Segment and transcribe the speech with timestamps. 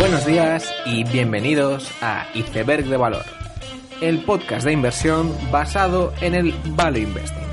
[0.00, 3.26] Buenos días y bienvenidos a Iceberg de Valor,
[4.00, 7.44] el podcast de inversión basado en el Value Investing.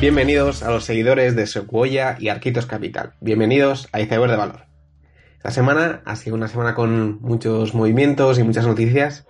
[0.00, 3.14] Bienvenidos a los seguidores de Sequoia y Arquitos Capital.
[3.20, 4.60] Bienvenidos a Iceberg de Valor.
[5.38, 9.26] Esta semana ha sido una semana con muchos movimientos y muchas noticias,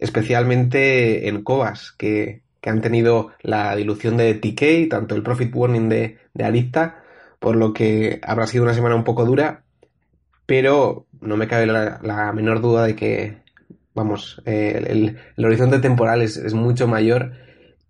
[0.00, 6.18] especialmente en Cobas, que, han tenido la dilución de TK, tanto el profit warning de,
[6.34, 7.02] de Arista,
[7.38, 9.64] por lo que habrá sido una semana un poco dura,
[10.46, 13.38] pero no me cabe la, menor duda de que,
[13.94, 17.32] vamos, el, horizonte temporal es, mucho mayor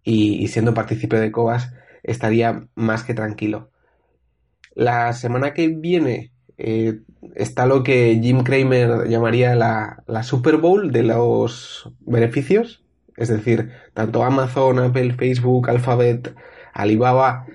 [0.02, 3.70] y, siendo partícipe de Cobas estaría más que tranquilo.
[4.74, 7.00] La semana que viene eh,
[7.34, 12.82] está lo que Jim Cramer llamaría la, la Super Bowl de los beneficios,
[13.16, 16.34] es decir, tanto Amazon, Apple, Facebook, Alphabet,
[16.72, 17.46] Alibaba,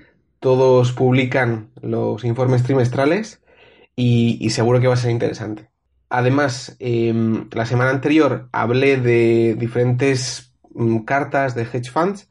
[0.44, 3.40] todos publican los informes trimestrales
[3.96, 5.70] y, seguro que va a ser interesante.
[6.10, 12.28] Además, em, la semana anterior hablé de diferentes mm, cartas de hedge funds,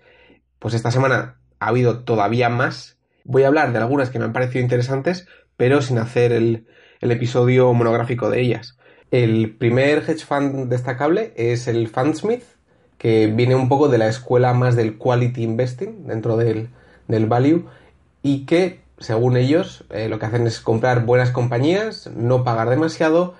[0.59, 2.99] pues esta semana ha habido todavía más.
[3.23, 6.67] Voy a hablar de algunas que me han parecido interesantes, pero sin hacer el,
[7.01, 8.77] episodio monográfico de ellas.
[9.09, 12.43] El primer hedge fund destacable es el Fundsmith,
[12.99, 16.69] que viene un poco de la escuela más del quality investing dentro del
[17.07, 17.65] value
[18.23, 23.35] y que, según ellos, eh, lo que hacen es comprar buenas compañías, no pagar demasiado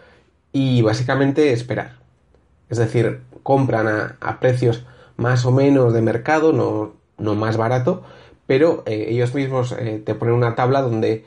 [0.52, 1.98] y básicamente esperar.
[2.70, 8.04] Es decir, compran a, precios más o menos de mercado, no, más barato,
[8.46, 11.26] pero eh, ellos mismos eh, te ponen una tabla donde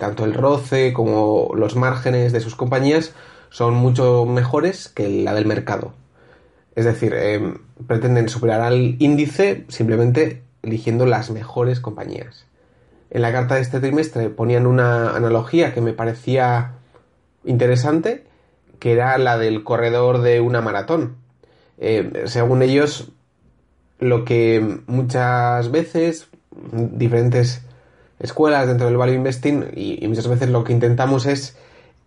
[0.00, 3.12] tanto el roce como los márgenes de sus compañías
[3.50, 5.92] son mucho mejores que la del mercado.
[6.74, 7.14] Es decir,
[7.86, 12.47] pretenden superar al índice simplemente eligiendo las mejores compañías
[13.10, 16.72] en la carta de este trimestre ponían una analogía que me parecía
[17.44, 18.24] interesante,
[18.78, 21.16] que era la del corredor de una maratón.
[21.78, 23.10] Eh, según ellos,
[23.98, 26.28] lo que muchas veces
[26.72, 27.62] diferentes
[28.18, 31.56] escuelas dentro del value investing y, muchas veces lo que intentamos es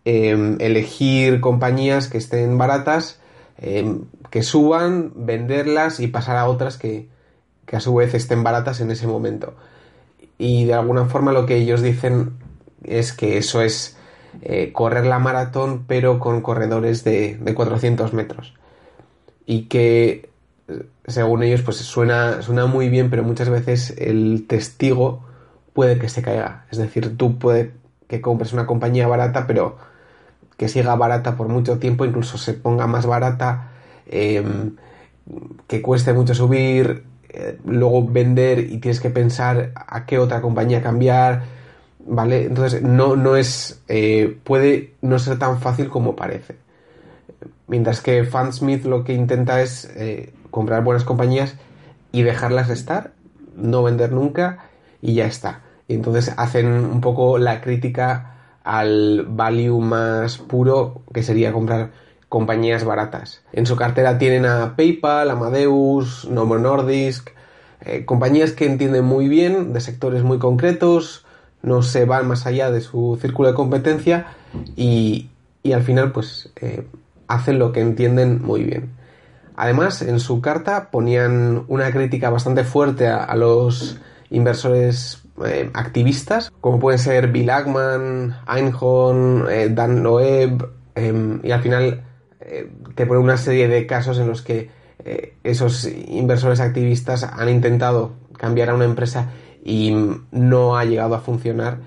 [0.06, 3.20] eh, elegir compañías que estén baratas,
[3.58, 3.98] eh,
[4.30, 7.08] que suban, venderlas y pasar a otras que,
[7.66, 9.56] que a su vez estén baratas en ese momento
[10.42, 12.32] y de alguna forma lo que ellos dicen
[12.84, 13.96] es que eso es
[14.42, 18.56] eh, correr la maratón pero con corredores de, 400 metros.
[19.46, 20.32] Y que
[21.06, 25.24] según ellos pues suena, suena muy bien pero muchas veces el testigo
[25.74, 26.66] puede que se caiga.
[26.72, 27.70] Es decir tú puedes
[28.08, 29.78] que compres una compañía barata pero
[30.58, 33.70] que siga barata por mucho tiempo incluso se ponga más barata
[34.08, 34.76] em,
[35.68, 40.84] que cueste mucho subir eh, luego vender y tienes que pensar a qué otra compañía
[40.84, 41.44] cambiar,
[42.06, 42.44] ¿vale?
[42.44, 46.58] Entonces no, no es, eh, puede no ser tan fácil como parece.
[47.68, 51.56] Mientras que Fansmith lo que intenta es eh, comprar buenas compañías
[52.12, 53.14] y dejarlas estar,
[53.56, 54.66] no vender nunca
[55.02, 55.62] y ya está.
[55.88, 61.92] Y entonces hacen un poco la crítica al value más puro que sería comprar
[62.32, 63.42] compañías baratas.
[63.52, 67.32] En su cartera tienen a PayPal, Amadeus, Novo Nordisk,
[67.82, 71.26] eh, compañías que entienden muy bien de sectores muy concretos,
[71.62, 74.28] no se van más allá de su círculo de competencia
[74.78, 75.30] y,
[75.74, 76.88] al final pues eh,
[77.28, 78.92] hacen lo que entienden muy bien.
[79.58, 84.00] Además, en su carta ponían una crítica bastante fuerte a, los
[84.30, 90.66] inversores eh, activistas, como pueden ser Bill Ackman, Einhorn, Dan Loeb,
[90.96, 92.04] em, y al final
[92.42, 94.70] eh, te pone una serie de casos en los que
[95.04, 99.30] eh, esos inversores activistas han intentado cambiar a una empresa
[99.64, 99.96] y
[100.32, 101.80] no ha llegado a funcionar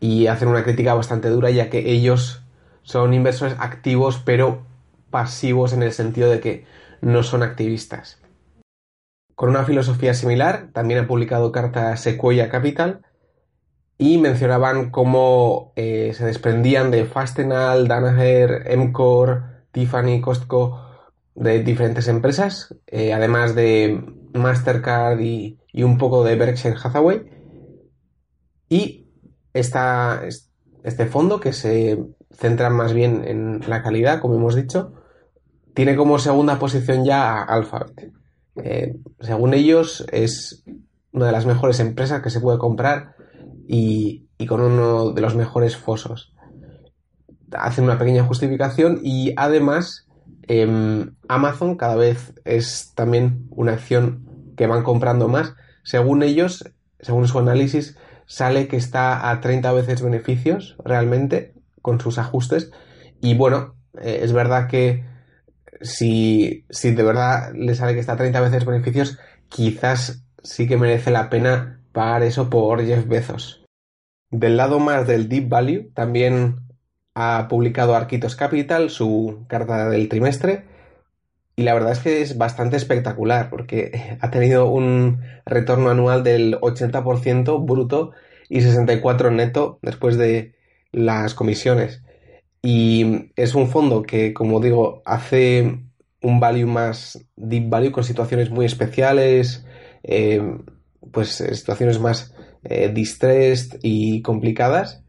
[0.00, 2.42] y hacen una crítica bastante dura ya que ellos
[2.82, 4.62] son inversores activos pero
[5.10, 6.64] pasivos en el sentido de que
[7.00, 8.20] no son activistas.
[9.34, 13.02] Con una filosofía similar, también ha publicado carta Sequoia Capital
[13.98, 20.80] y mencionaban cómo eh, se desprendían de Fastenal, Danaher, Emcor, Tiffany, Costco,
[21.34, 24.02] de diferentes empresas, eh, además de
[24.32, 27.26] Mastercard y, un poco de Berkshire Hathaway.
[28.70, 29.06] Y
[29.52, 34.94] este fondo, que se centra más bien en la calidad, como hemos dicho,
[35.74, 38.12] tiene como segunda posición ya a Alphabet.
[38.56, 40.64] Eh, según ellos, es
[41.12, 43.14] una de las mejores empresas que se puede comprar
[43.68, 46.32] y con uno de los mejores fosos
[47.58, 50.06] hacen una pequeña justificación y además
[50.48, 55.54] em, Amazon cada vez es también una acción que van comprando más.
[55.82, 62.18] Según ellos, según su análisis, sale que está a 30 veces beneficios realmente con sus
[62.18, 62.70] ajustes.
[63.20, 65.04] Y bueno, eh, es verdad que
[65.80, 69.18] si, si de verdad le sale que está a 30 veces beneficios,
[69.48, 73.64] quizás sí que merece la pena pagar eso por Jeff Bezos.
[74.30, 76.65] Del lado más del Deep Value, también
[77.18, 80.64] ha publicado Arquitos Capital su carta del trimestre
[81.56, 86.60] y la verdad es que es bastante espectacular porque ha tenido un retorno anual del
[86.60, 88.12] 80% bruto
[88.50, 90.54] y 64% neto después de
[90.92, 92.02] las comisiones.
[92.62, 95.80] Y es un fondo que, como digo, hace
[96.20, 99.64] un value más deep value con situaciones muy especiales,
[100.02, 100.42] eh,
[101.12, 102.34] pues situaciones más
[102.64, 105.02] eh, distressed y complicadas.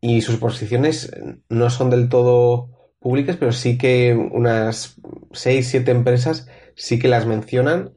[0.00, 1.12] Y sus posiciones
[1.48, 2.70] no son del todo
[3.00, 5.00] públicas, pero sí que unas
[5.32, 7.92] 6, 7 empresas sí que las mencionan.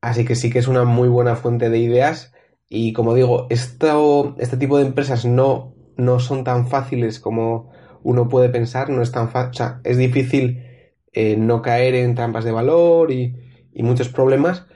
[0.00, 2.32] Así que sí que es una muy buena fuente de ideas.
[2.68, 7.70] Y como digo, esto, este tipo de empresas no, no son tan fáciles como
[8.02, 10.64] uno puede pensar, no es tan fácil, o sea, es difícil
[11.12, 13.36] eh, no caer en trampas de valor y,
[13.74, 14.66] muchos problemas,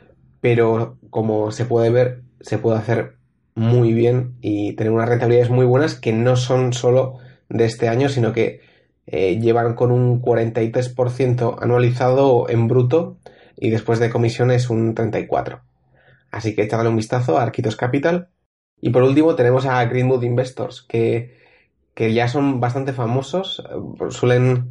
[0.40, 3.15] pero como se puede ver, se puede hacer
[3.56, 7.18] muy bien y tener unas rentabilidades muy buenas que no son solo
[7.48, 8.60] de este año, sino que
[9.06, 13.18] eh, llevan con un 43% anualizado en bruto
[13.56, 15.60] y después de comisiones un 34%.
[16.30, 18.28] Así que echadle un vistazo a Arquitos Capital.
[18.80, 21.36] Y por último tenemos a Greenwood Investors, que
[21.96, 24.68] que ya son bastante famosos, eh, suelen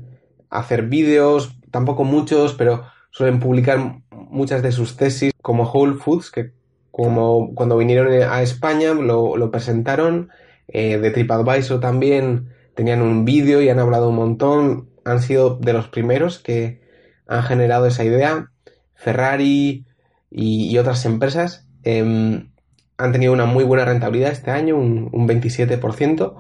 [0.52, 6.52] hacer vídeos, tampoco muchos, pero suelen publicar muchas de sus tesis como Whole Foods, que
[6.96, 10.30] como cuando vinieron a España lo, presentaron,
[10.70, 15.74] eh, de TripAdvisor también tenían un vídeo y han hablado un montón, han sido de
[15.74, 16.80] los primeros que
[17.28, 18.50] han generado esa idea,
[18.94, 19.86] Ferrari
[20.32, 22.52] y, otras empresas em,
[22.96, 26.38] han tenido una muy buena rentabilidad este año, un 27%,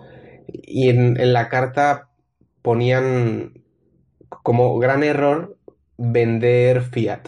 [0.47, 2.07] y en, la carta
[2.61, 3.61] ponían
[4.29, 5.57] como gran error
[5.97, 7.27] vender Fiat,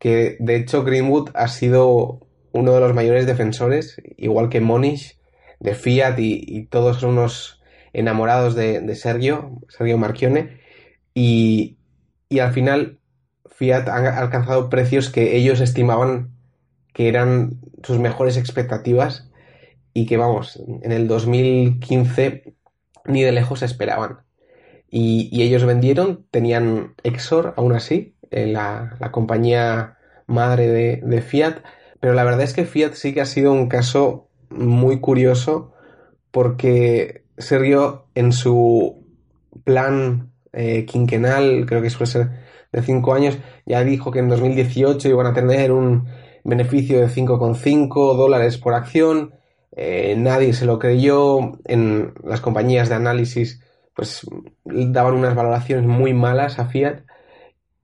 [0.00, 5.18] que de hecho Greenwood ha sido uno de los mayores defensores, igual que Monish,
[5.60, 7.62] de Fiat y, todos son unos
[7.92, 10.60] enamorados de, Sergio, Sergio Marchione,
[11.14, 11.78] y,
[12.28, 12.98] y, al final
[13.50, 16.30] Fiat ha alcanzado precios que ellos estimaban
[16.92, 19.30] que eran sus mejores expectativas
[19.92, 22.54] y que vamos, en el 2015
[23.04, 24.20] ni de lejos esperaban.
[24.90, 31.58] Y, ellos vendieron, tenían Exor aún así, en la, compañía madre de, Fiat,
[32.00, 35.72] pero la verdad es que Fiat sí que ha sido un caso muy curioso
[36.30, 39.04] porque Sergio en su
[39.64, 42.30] plan eh, quinquenal, creo que suele ser
[42.72, 46.06] de 5 años, ya dijo que en 2018 iban a tener un
[46.44, 49.34] beneficio de 5,5 dólares por acción,
[49.76, 53.62] eh, nadie se lo creyó, en las compañías de análisis
[53.94, 54.26] pues
[54.64, 57.02] daban unas valoraciones muy malas a Fiat.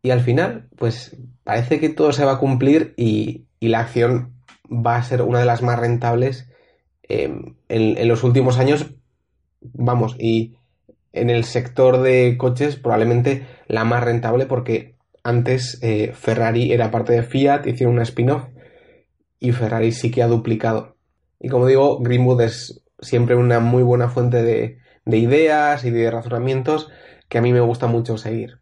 [0.03, 4.35] Y al final pues parece que todo se va a cumplir y, la acción
[4.71, 6.49] va a ser una de las más rentables
[7.03, 8.91] em, en, los últimos años,
[9.61, 10.57] vamos, y
[11.13, 17.13] en el sector de coches probablemente la más rentable porque antes eh, Ferrari era parte
[17.13, 18.45] de Fiat, hicieron una spin-off
[19.41, 20.97] y Ferrari sí que ha duplicado
[21.39, 26.91] y como digo, Greenwood es siempre una muy buena fuente de, ideas y de razonamientos
[27.29, 28.61] que a mí me gusta mucho seguir.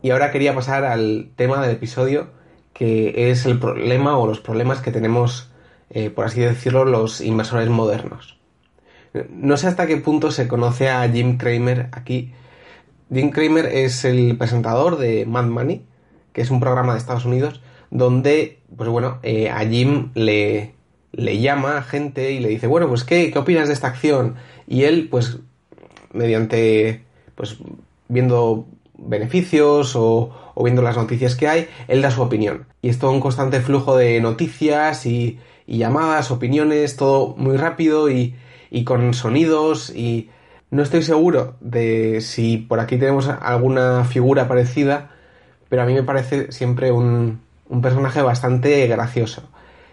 [0.00, 2.32] Y ahora quería pasar al tema del episodio,
[2.72, 5.50] que es el problema o los problemas que tenemos,
[5.90, 8.38] eh, por así decirlo, los inversores modernos.
[9.30, 12.32] No sé hasta qué punto se conoce a Jim Cramer aquí.
[13.12, 15.84] Jim Cramer es el presentador de Mad Money,
[16.32, 17.60] que es un programa de Estados Unidos,
[17.90, 20.74] donde, pues bueno, eh, a Jim le,
[21.12, 24.36] le llama a gente y le dice, bueno, pues ¿qué, ¿qué opinas de esta acción?
[24.68, 25.38] Y él, pues,
[26.12, 27.56] mediante, pues,
[28.08, 28.66] viendo
[29.06, 30.30] beneficios o,
[30.62, 32.66] viendo las noticias que hay, él da su opinión.
[32.82, 38.34] Y es todo un constante flujo de noticias y, llamadas, opiniones, todo muy rápido y,
[38.84, 40.30] con sonidos y
[40.70, 45.10] no estoy seguro de si por aquí tenemos alguna figura parecida,
[45.68, 49.42] pero a mí me parece siempre un, un personaje bastante gracioso.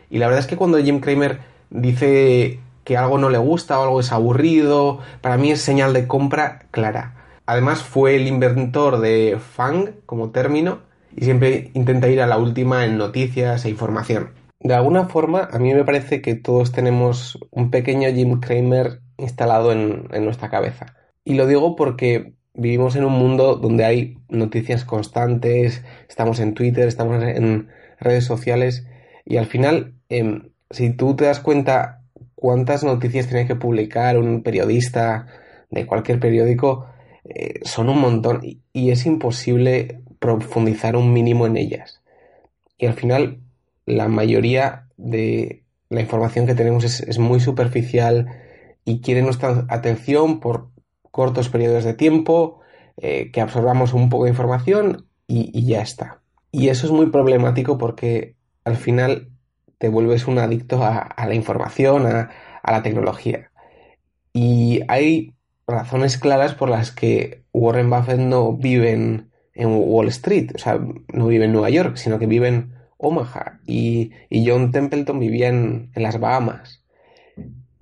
[0.10, 3.84] Y la verdad es que cuando Jim Cramer dice que algo no le gusta o
[3.84, 7.17] algo es aburrido, para mí es señal de compra clara.
[7.48, 10.82] Además fue el inventor de FANG como término
[11.16, 14.30] y siempre intenta ir a la última en noticias e información.
[14.60, 19.72] De alguna forma, a mí me parece que todos tenemos un pequeño Jim Cramer instalado
[19.72, 20.96] en, nuestra cabeza.
[21.24, 26.88] Y lo digo porque vivimos en un mundo donde hay noticias constantes, estamos en Twitter,
[26.88, 28.86] estamos en redes sociales
[29.26, 32.04] y al final Em, si tú te das cuenta
[32.36, 35.28] cuántas noticias tiene que publicar un periodista
[35.70, 36.88] de cualquier periódico,
[37.30, 42.02] eh, son un montón y, es imposible profundizar un mínimo en ellas.
[42.78, 43.40] Y al final,
[43.86, 48.28] la mayoría de la información que tenemos es, muy superficial
[48.86, 50.70] y quiere nuestra atención por
[51.12, 52.62] cortos periodos de tiempo,
[52.98, 56.22] eh, que absorbamos un poco de información y, ya está.
[56.52, 59.30] Y eso es muy problemático porque al final
[59.78, 62.30] te vuelves un adicto a, la información, a,
[62.64, 63.52] la tecnología.
[64.34, 65.34] Y hay
[65.68, 69.28] razones claras por las que Warren Buffett no vive en,
[69.60, 70.80] Wall Street, o sea,
[71.14, 75.92] no vive en Nueva York, sino que vive en Omaha y, John Templeton vivía en,
[75.96, 76.84] las Bahamas.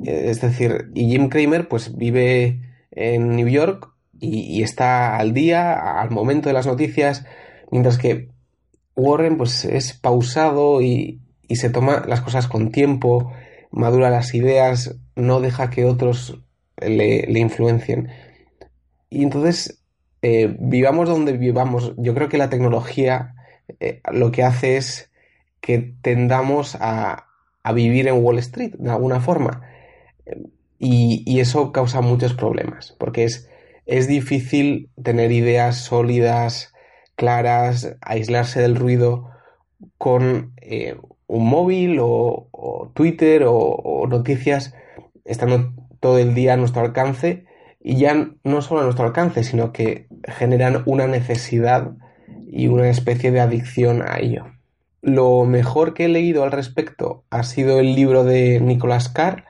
[0.03, 2.61] Es decir, y Jim Cramer pues vive
[2.91, 7.25] en New York y, está al día, al momento de las noticias,
[7.71, 8.29] mientras que
[8.95, 13.33] Warren pues es pausado y, y se toma las cosas con tiempo,
[13.69, 16.44] madura las ideas, no deja que otros
[16.77, 18.09] le, influencien.
[19.09, 19.83] Y entonces,
[20.21, 23.35] eh, vivamos donde vivamos, yo creo que la tecnología
[23.79, 25.11] eh, lo que hace es
[25.61, 27.27] que tendamos a,
[27.63, 29.61] a, vivir en Wall Street de alguna forma.
[30.77, 33.49] Y, y, eso causa muchos problemas, porque es,
[33.85, 36.73] es difícil tener ideas sólidas,
[37.15, 39.29] claras, aislarse del ruido
[39.97, 44.73] con eh, un móvil o, Twitter o, noticias
[45.23, 45.73] estando
[46.05, 47.45] todo el día a nuestro alcance
[47.81, 51.93] y ya no solo a nuestro alcance, sino que generan una necesidad
[52.47, 54.45] y una especie de adicción a ello.
[55.01, 59.45] Lo mejor que he leído al respecto ha sido el libro de Nicolas Carr,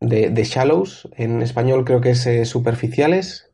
[0.00, 3.50] de Shallows, en español creo que es eh, Superficiales,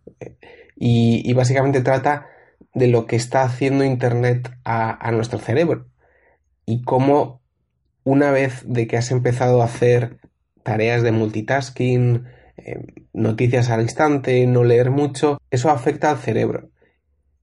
[0.76, 2.28] y, básicamente trata
[2.72, 5.88] de lo que está haciendo Internet a, a nuestro cerebro
[6.66, 7.42] y cómo
[8.04, 10.20] una vez de que has empezado a hacer
[10.68, 12.26] tareas de multitasking,
[12.58, 12.78] eh,
[13.14, 16.68] noticias al instante, no leer mucho, eso afecta al cerebro.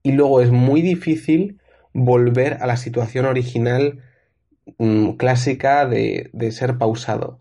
[0.04, 1.60] Y luego es muy difícil
[1.92, 3.98] volver a la situación original
[4.78, 7.38] mm, clásica de, ser pausado.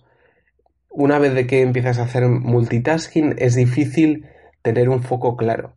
[0.90, 4.26] Una vez de que empiezas a hacer multitasking es difícil
[4.64, 5.76] tener un foco claro.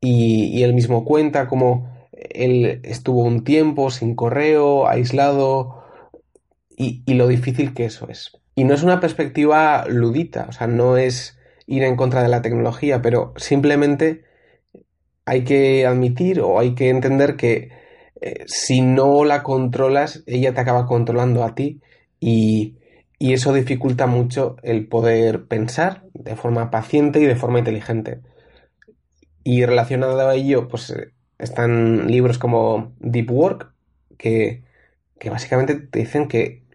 [0.00, 5.84] Y, él mismo cuenta cómo él estuvo un tiempo sin correo, aislado,
[6.78, 8.37] y, lo difícil que eso es.
[8.58, 11.38] Y no es una perspectiva ludita, o sea, no es
[11.68, 14.24] ir en contra de la tecnología, pero simplemente
[15.26, 17.70] hay que admitir o hay que entender que
[18.20, 21.80] eh, si no la controlas, ella te acaba controlando a ti
[22.18, 22.74] y,
[23.20, 28.22] eso dificulta mucho el poder pensar de forma paciente y de forma inteligente.
[29.44, 33.72] Y relacionado a ello, pues eh, están libros como Deep Work,
[34.18, 34.64] que,
[35.20, 36.66] que básicamente te dicen que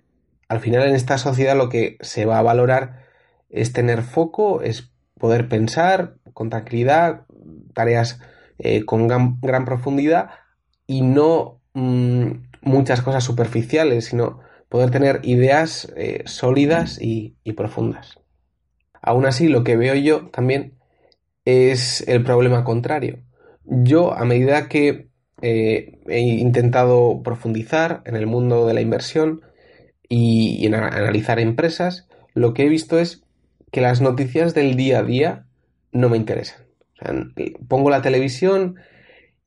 [0.47, 3.03] al final en esta sociedad lo que se va a valorar
[3.49, 7.25] es tener foco, es poder pensar con tranquilidad,
[7.73, 8.19] tareas
[8.57, 10.31] eh, con gran, profundidad
[10.87, 12.31] y no mm,
[12.61, 18.19] muchas cosas superficiales, sino poder tener ideas eh, sólidas y, profundas.
[19.01, 20.79] Aún así, lo que veo yo también
[21.45, 23.19] es el problema contrario.
[23.65, 25.09] Yo, a medida que
[25.41, 29.41] eh, he intentado profundizar en el mundo de la inversión,
[30.09, 33.23] y, en analizar empresas, lo que he visto es
[33.71, 35.45] que las noticias del día a día
[35.91, 36.65] no me interesan.
[37.67, 38.75] pongo la televisión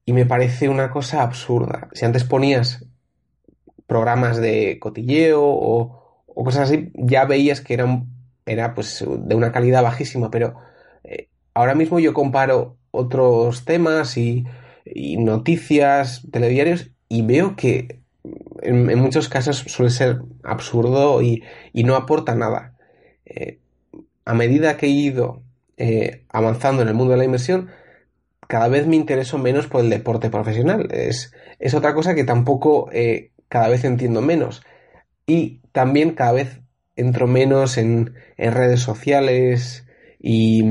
[0.05, 1.89] y me parece una cosa absurda.
[1.93, 2.85] Si antes ponías
[3.87, 8.07] programas de cotilleo o, cosas así, ya veías que eran,
[8.45, 10.57] era pues de una calidad bajísima, pero
[11.05, 14.45] eh, ahora mismo yo comparo otros temas y,
[14.85, 18.01] y noticias, telediarios, y veo que
[18.63, 21.43] en, muchos casos suele ser absurdo y,
[21.75, 22.75] no aporta nada.
[23.25, 23.59] Eh,
[24.25, 25.43] a medida que he ido
[25.77, 27.69] eh, avanzando en el mundo de la inversión,
[28.49, 30.89] cada vez me intereso menos por el deporte profesional.
[30.93, 34.63] Es, es otra cosa que tampoco eh, cada vez entiendo menos.
[35.27, 36.61] Y también cada vez
[36.95, 39.87] entro menos en, redes sociales
[40.19, 40.63] y,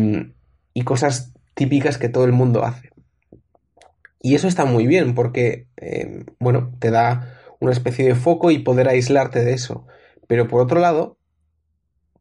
[0.74, 2.90] y, cosas típicas que todo el mundo hace.
[4.22, 5.68] Y eso está muy bien porque,
[6.40, 9.86] bueno, te da una especie de foco y poder aislarte de eso.
[10.28, 11.18] Pero por otro lado,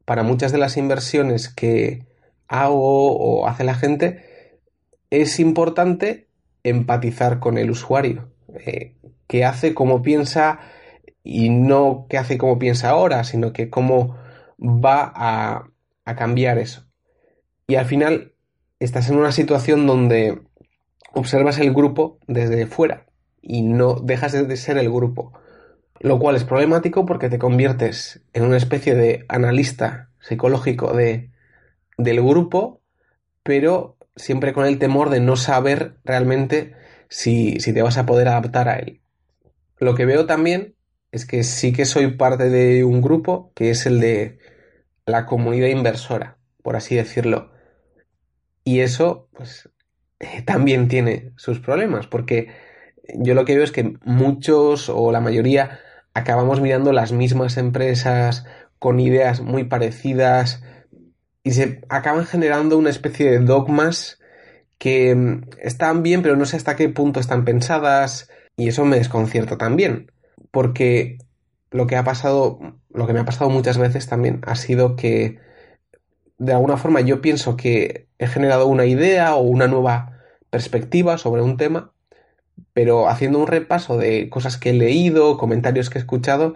[0.05, 2.07] para muchas de las inversiones que
[2.49, 4.61] hago o hace la gente,
[5.11, 6.29] es importante
[6.63, 8.95] empatizar con el usuario, eh,
[9.27, 10.61] que hace como piensa
[11.23, 14.17] y no que hace como piensa ahora, sino que cómo
[14.59, 15.13] va
[16.05, 16.87] a cambiar eso.
[17.67, 18.35] Y al final
[18.79, 20.43] estás en una situación donde
[21.15, 23.07] observas el grupo desde fuera
[23.47, 25.33] y no dejas de ser el grupo.
[26.01, 31.31] Lo cual es problemático porque te conviertes en una especie de analista psicológico de,
[31.99, 32.81] del grupo,
[33.43, 36.75] pero siempre con el temor de no saber realmente
[37.09, 39.01] si, si te vas a poder adaptar a él.
[39.79, 40.75] Lo que veo también
[41.13, 44.39] es que sí que soy parte de un grupo que es el de
[45.07, 47.53] la comunidad inversora, por así decirlo.
[48.65, 49.69] Y eso, pues,
[50.19, 52.49] eh, también tiene sus problemas, porque
[53.15, 55.81] yo lo que veo es que muchos o la mayoría
[56.15, 58.47] acabamos mirando las mismas empresas
[58.79, 60.63] con ideas muy parecidas
[61.43, 64.19] y se acaban generando una especie de dogmas
[64.79, 68.97] que mm, están bien, pero no sé hasta qué punto están pensadas y eso me
[68.97, 70.13] desconcierta también,
[70.51, 71.19] porque
[71.71, 72.59] lo que ha pasado,
[72.93, 75.39] lo que me ha pasado muchas veces también ha sido que
[76.39, 80.21] de alguna forma yo pienso que he generado una idea o una nueva
[80.51, 81.94] perspectiva sobre un tema,
[82.73, 86.55] pero haciendo un repaso de cosas que he leído, comentarios que he escuchado,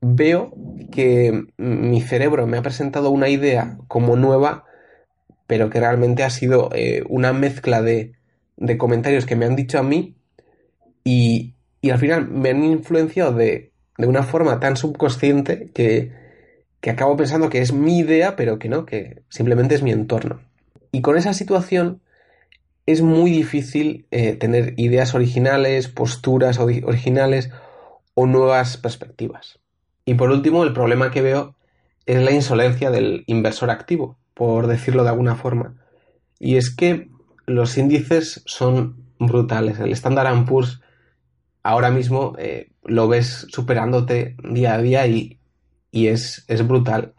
[0.00, 0.52] veo
[0.90, 4.64] que mi cerebro me ha presentado una idea como nueva,
[5.46, 8.12] pero que realmente ha sido eh, una mezcla de,
[8.56, 10.16] de, comentarios que me han dicho a mí
[11.04, 16.12] y, y al final me han influenciado de, de una forma tan subconsciente que,
[16.80, 20.40] que acabo pensando que es mi idea, pero que no, que simplemente es mi entorno.
[20.90, 22.00] Y con esa situación
[22.86, 27.50] es muy difícil eh, tener ideas originales, posturas originales
[28.14, 29.60] o nuevas perspectivas.
[30.04, 31.54] Y por último, el problema que veo
[32.06, 35.76] es la insolencia del inversor activo, por decirlo de alguna forma.
[36.38, 37.08] Y es que
[37.46, 39.78] los índices son brutales.
[39.78, 40.80] El Standard Poor's
[41.62, 45.38] ahora mismo eh, lo ves superándote día a día y,
[45.92, 47.14] y es, es brutal.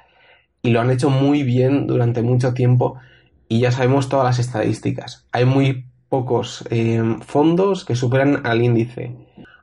[0.61, 2.99] Y lo han hecho muy bien durante mucho tiempo
[3.47, 5.27] y ya sabemos todas las estadísticas.
[5.31, 9.15] Hay muy pocos eh, fondos que superan al índice.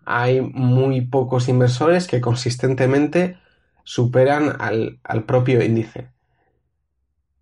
[0.04, 3.38] Hay muy pocos inversores que consistentemente
[3.84, 6.08] superan al, al propio índice.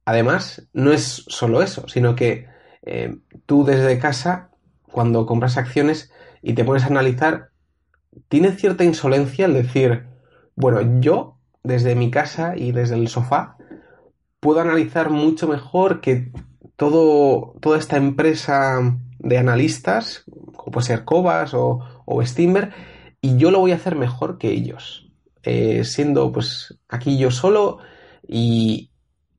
[0.04, 2.46] Además, no es solo eso, sino que
[2.82, 4.48] eh, tú desde casa,
[4.90, 7.50] cuando compras acciones y te pones a analizar,
[8.28, 10.06] tiene cierta insolencia el decir,
[10.56, 13.57] bueno, yo desde mi casa y desde el sofá,
[14.40, 16.32] puedo analizar mucho mejor que
[16.76, 18.80] todo, toda esta empresa
[19.18, 20.24] de analistas,
[20.56, 22.22] como puede ser Cobas o, o
[23.20, 25.10] y yo lo voy a hacer mejor que ellos.
[25.42, 27.78] Eh, siendo pues aquí yo solo
[28.26, 28.90] y,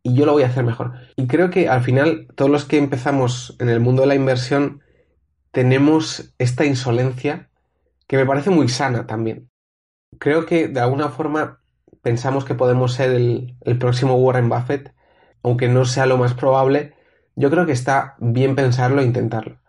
[0.01, 0.93] y yo lo voy a hacer mejor.
[1.15, 4.81] Y creo que al final todos los que empezamos en el mundo de la inversión
[5.51, 7.49] tenemos esta insolencia
[8.07, 9.49] que me parece muy sana también.
[10.19, 11.58] Creo que de alguna forma
[12.01, 14.93] pensamos que podemos ser el, próximo Warren Buffett,
[15.43, 16.93] aunque no sea lo más probable,
[17.35, 19.59] yo creo que está bien pensarlo e intentarlo.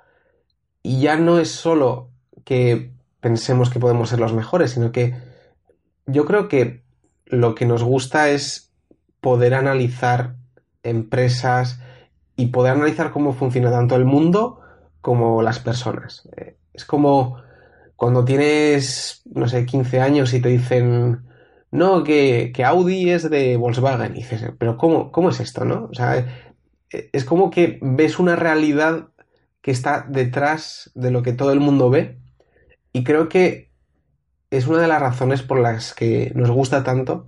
[0.83, 2.11] Y ya no es solo
[2.45, 5.15] que pensemos que podemos ser los mejores, sino que
[6.07, 6.83] yo creo que
[7.27, 8.73] lo que nos gusta es
[9.21, 10.37] poder analizar
[10.83, 11.81] empresas
[12.37, 14.61] y poder analizar cómo funciona tanto el mundo
[15.01, 16.29] como las personas.
[16.37, 17.37] Eh, es como
[17.97, 21.21] cuando tienes, no sé, 15 años y te dicen,
[21.71, 24.13] no, que, Audi es de Volkswagen.
[24.17, 25.89] Y dices, pero ¿cómo, ¿cómo es esto, no?
[25.91, 26.19] O sea,
[26.91, 29.09] eh, es como que ves una realidad
[29.63, 32.19] que está detrás de lo que todo el mundo ve.
[32.93, 33.71] Y creo que
[34.51, 37.27] es una de las razones por las que nos gusta tanto.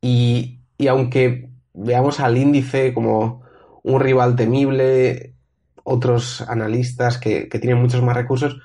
[0.00, 3.42] Y, y aunque veamos al índice como
[3.82, 5.34] un rival temible,
[5.84, 8.60] otros analistas que, que tienen muchos más recursos,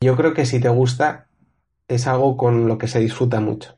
[0.00, 1.28] yo creo que si te gusta
[1.88, 3.76] es algo con lo que se disfruta mucho.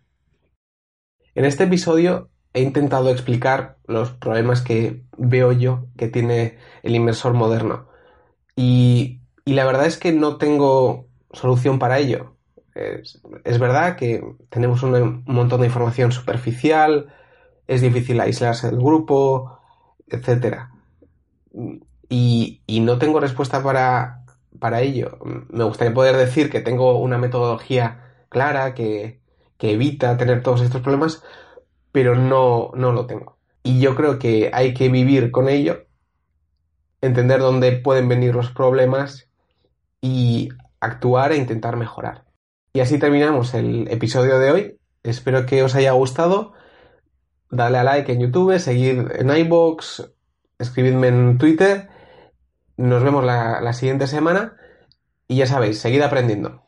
[1.39, 7.33] En este episodio he intentado explicar los problemas que veo yo que tiene el inversor
[7.33, 7.87] moderno.
[8.57, 12.35] Y, la verdad es que no tengo solución para ello.
[12.75, 13.21] Es,
[13.61, 17.15] verdad que tenemos un, montón de información superficial,
[17.69, 19.61] es difícil aislarse del grupo,
[20.09, 20.63] etc.
[22.09, 24.25] Y, no tengo respuesta para,
[24.59, 25.21] para ello.
[25.51, 29.18] Me gustaría poder decir que tengo una metodología clara que,
[29.59, 31.23] que evita tener todos estos problemas,
[31.93, 33.39] pero no, no lo tengo.
[33.63, 35.87] Y yo creo que hay que vivir con ello,
[37.01, 39.29] entender dónde pueden venir los problemas
[40.01, 40.49] y
[40.81, 42.25] actuar e intentar mejorar.
[42.73, 44.81] Y así terminamos el episodio de hoy.
[45.03, 46.53] Espero que os haya gustado.
[47.51, 50.13] Dale a like en YouTube, seguid en iBox,
[50.59, 51.89] escribidme en Twitter.
[52.77, 54.57] Nos vemos la, la siguiente semana.
[55.27, 56.68] Y ya sabéis, seguid aprendiendo.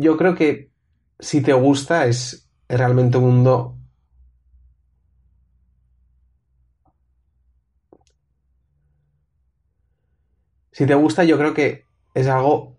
[0.00, 0.70] Yo creo que
[1.18, 3.74] si te gusta es realmente un mundo
[10.74, 12.76] Si te gusta, yo creo que es algo